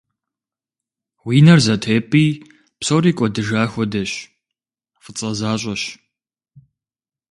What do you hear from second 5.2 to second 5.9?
защӀэщ.